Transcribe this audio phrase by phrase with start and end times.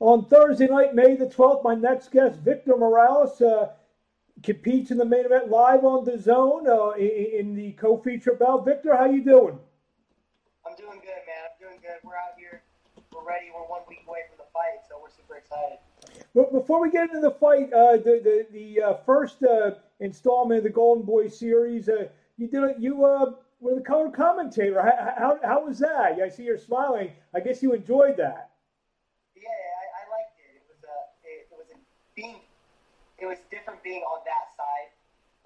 [0.00, 3.70] On Thursday night, May the 12th, my next guest, Victor Morales, uh,
[4.42, 8.64] competes in the main event live on DAZN uh, in, in, the co-feature bout.
[8.64, 9.58] Victor, how you doing?
[10.66, 11.42] I'm doing good, man.
[11.44, 11.98] I'm doing good.
[12.04, 12.62] We're out here.
[13.12, 13.46] We're ready.
[13.52, 15.78] We're one week away from the fight, so we're super excited.
[16.34, 20.58] But before we get into the fight, uh, the the, the uh, first uh, installment
[20.58, 22.76] of the Golden Boy series, uh, you did it.
[22.78, 24.80] You uh, were the color commentator.
[24.80, 26.20] How, how, how was that?
[26.20, 27.10] I see you're smiling.
[27.34, 28.50] I guess you enjoyed that.
[29.34, 30.56] Yeah, I, I liked it.
[30.56, 31.78] It was a it, it was a
[32.14, 32.40] being
[33.18, 34.90] it was different being on that side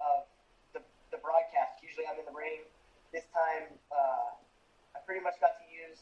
[0.01, 0.29] of
[0.77, 1.81] the the broadcast.
[1.81, 2.65] Usually I'm in the ring.
[3.09, 4.33] This time uh,
[4.93, 6.01] I pretty much got to use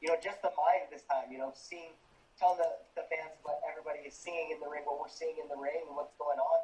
[0.00, 1.32] you know just the mind this time.
[1.32, 1.96] You know, seeing
[2.36, 5.48] telling the, the fans what everybody is seeing in the ring, what we're seeing in
[5.48, 6.60] the ring, and what's going on.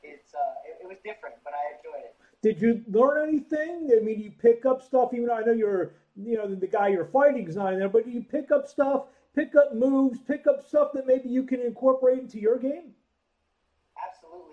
[0.00, 2.16] It's uh, it, it was different, but I enjoyed it.
[2.40, 3.92] Did you learn anything?
[3.92, 5.12] I mean, you pick up stuff.
[5.12, 7.80] Even though I know you're, you know, the, the guy you're fighting is not in
[7.80, 11.44] there, but you pick up stuff pick up moves, pick up stuff that maybe you
[11.44, 12.95] can incorporate into your game?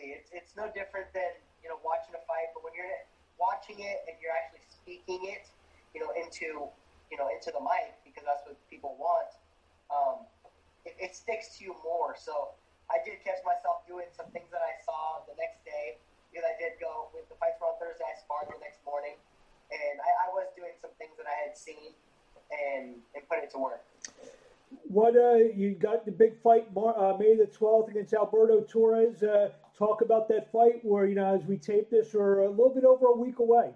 [0.03, 0.19] Absolutely.
[0.19, 1.31] It's, it's no different than,
[1.63, 2.91] you know, watching a fight, but when you're
[3.39, 5.47] watching it and you're actually speaking it,
[5.95, 6.67] you know, into,
[7.07, 9.31] you know, into the mic, because that's what people want,
[9.87, 10.27] um,
[10.83, 12.19] it, it sticks to you more.
[12.19, 12.51] So
[12.91, 15.95] I did catch myself doing some things that I saw the next day,
[16.27, 19.15] because I did go, with the fights were on Thursday, I sparred the next morning,
[19.71, 21.95] and I, I was doing some things that I had seen
[22.51, 23.85] and, and put it to work
[24.89, 29.21] what uh, you got the big fight uh, May the 12th against Alberto Torres.
[29.21, 29.49] Uh,
[29.83, 32.85] talk about that fight where, you know, as we tape this, we're a little bit
[32.85, 33.75] over a week away.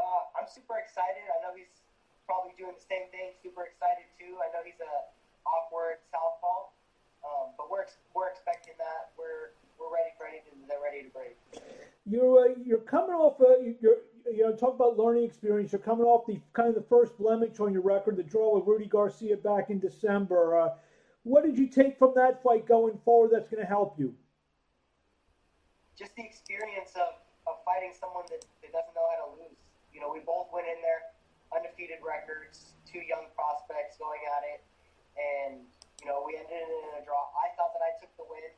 [0.00, 1.20] Uh, I'm super excited.
[1.28, 1.84] I know he's
[2.24, 4.40] probably doing the same thing, super excited too.
[4.40, 4.94] I know he's a
[5.44, 6.72] awkward southpaw,
[7.20, 7.84] um, but we're,
[8.16, 9.12] we're expecting that.
[9.20, 11.36] We're, we're ready for anything they're ready to break.
[12.08, 15.72] You're, uh, you're coming off, uh, you're, you know, talk about learning experience.
[15.72, 18.66] You're coming off the kind of the first blemish on your record, the draw with
[18.66, 20.58] Rudy Garcia back in December.
[20.58, 20.68] Uh,
[21.24, 24.14] what did you take from that fight going forward that's going to help you?
[26.00, 29.60] Just the experience of, of fighting someone that, that doesn't know how to lose.
[29.92, 31.12] You know, we both went in there
[31.52, 34.60] undefeated records, two young prospects going at it,
[35.18, 35.66] and
[36.00, 37.28] you know we ended it in a draw.
[37.36, 38.50] I thought that I took the win.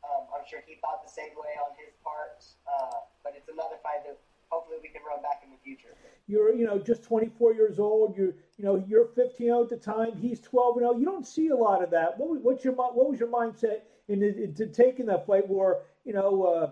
[0.00, 3.76] Um, I'm sure he thought the same way on his part, uh, but it's another
[3.84, 4.16] fight that
[4.48, 5.94] hopefully we can run back in the future.
[6.26, 8.16] You're, you know, just 24 years old.
[8.16, 10.16] You're, you know, you're 15 at the time.
[10.16, 10.98] He's 12 and 0.
[10.98, 12.18] You don't see a lot of that.
[12.18, 16.42] What, what's your, what was your mindset in, into taking that fight where, you know,
[16.44, 16.70] uh,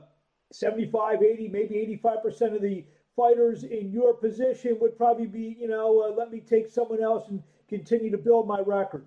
[0.53, 2.85] 75, 80, maybe 85 percent of the
[3.17, 7.29] fighters in your position would probably be, you know, uh, let me take someone else
[7.29, 9.05] and continue to build my record.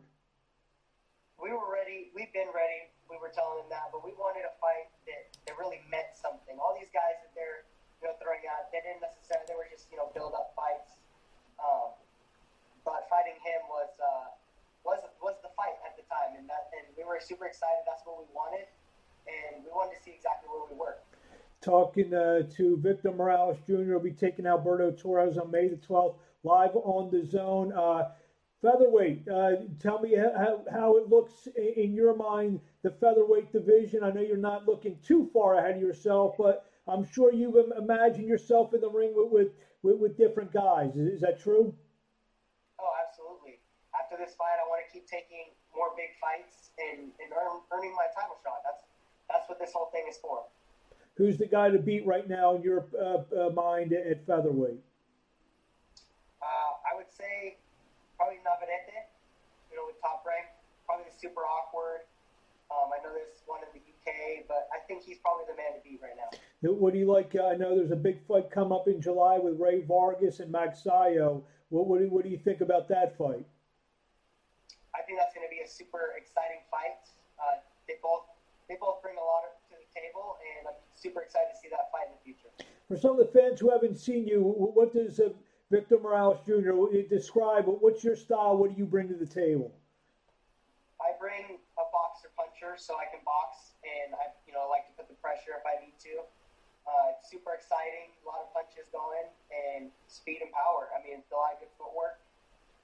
[1.41, 2.11] We were ready.
[2.13, 2.91] We've been ready.
[3.09, 6.55] We were telling them that, but we wanted a fight that, that really meant something.
[6.59, 7.65] All these guys that they're
[8.01, 8.73] you know, throwing out.
[8.73, 9.45] They didn't necessarily.
[9.45, 10.97] They were just you know build up fights.
[11.61, 11.93] Um,
[12.81, 14.33] but fighting him was uh,
[14.81, 17.85] was was the fight at the time, and that and we were super excited.
[17.85, 18.65] That's what we wanted,
[19.29, 20.97] and we wanted to see exactly where we were.
[21.61, 23.93] Talking uh, to Victor Morales Jr.
[23.93, 27.71] will be taking Alberto Torres on May the 12th, live on DAZN.
[27.77, 28.09] Uh,
[28.63, 34.03] featherweight, uh, tell me how, how it looks in your mind, the featherweight division.
[34.03, 38.27] I know you're not looking too far ahead of yourself, but I'm sure you've imagined
[38.27, 39.49] yourself in the ring with
[39.83, 40.95] with, with, different guys.
[40.95, 41.73] Is, is, that true?
[42.77, 43.57] Oh, absolutely.
[43.97, 47.93] After this fight, I want to keep taking more big fights and, and earn, earning
[47.97, 48.61] my title shot.
[48.61, 48.85] That's
[49.29, 50.45] that's what this whole thing is for.
[51.15, 54.79] Who's the guy to beat right now in your uh, uh, mind at featherweight?
[56.41, 57.57] Uh, I would say
[58.17, 59.11] probably Navarrete.
[59.69, 60.47] You know, with top rank,
[60.85, 62.07] probably super awkward.
[62.71, 65.75] Um, I know there's one in the UK, but I think he's probably the man
[65.75, 66.31] to beat right now.
[66.63, 67.35] What do you like?
[67.35, 70.53] Uh, I know there's a big fight come up in July with Rey Vargas and
[70.53, 71.43] Magsayo.
[71.69, 73.47] What, what, do, what do you think about that fight?
[74.95, 76.99] I think that's going to be a super exciting fight.
[77.39, 78.27] Uh, they both
[78.67, 79.60] they both bring a lot the
[79.93, 82.49] table, and I'm super excited to see that fight in the future.
[82.87, 85.29] For some of the fans who haven't seen you, what does uh,
[85.71, 86.75] Victor Morales Jr.
[87.07, 87.65] describe?
[87.67, 88.57] What's your style?
[88.57, 89.71] What do you bring to the table?
[90.99, 94.93] I bring a boxer puncher, so I can box, and I you know like to
[94.93, 96.21] put the pressure if I need to.
[96.85, 100.89] Uh, it's super exciting, a lot of punches going, and speed and power.
[100.91, 102.19] I mean, a lot of good footwork.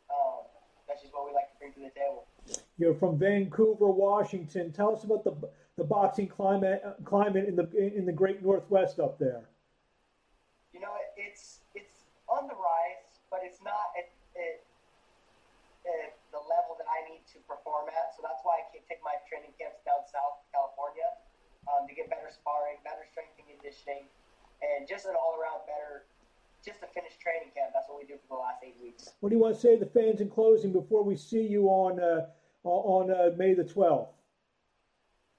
[0.08, 0.46] Um,
[0.88, 2.26] that's just what we like to bring to the table.
[2.78, 4.72] You're from Vancouver, Washington.
[4.72, 5.34] Tell us about the
[5.78, 9.46] the boxing climate climate in the in the Great Northwest up there.
[10.74, 14.58] You know, it's it's on the rise, but it's not at, at,
[15.86, 18.18] at the level that I need to perform at.
[18.18, 21.08] So that's why I can take my training camps down south, California
[21.70, 24.10] um, to get better sparring, better strength and conditioning,
[24.66, 26.10] and just an all around better,
[26.66, 27.78] just a finished training camp.
[27.78, 29.14] That's what we do for the last eight weeks.
[29.22, 31.70] What do you want to say to the fans in closing before we see you
[31.70, 32.34] on uh,
[32.66, 34.10] on, on uh, May the 12th.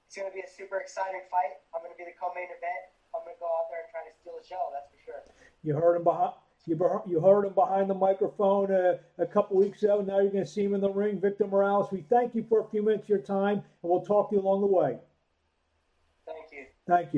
[0.08, 1.60] It's going to be a super exciting fight.
[1.76, 2.88] I'm going to be the co-main event.
[3.12, 4.72] I'm going to go out there and try to steal the show.
[4.72, 5.20] That's for sure.
[5.62, 6.32] You heard him behind.
[6.64, 10.00] You, you heard him behind the microphone uh, a couple weeks ago.
[10.00, 11.20] Now you're going to see him in the ring.
[11.20, 14.30] Victor Morales, we thank you for a few minutes of your time, and we'll talk
[14.30, 14.96] to you along the way.
[16.24, 16.64] Thank you.
[16.86, 17.16] Thank you.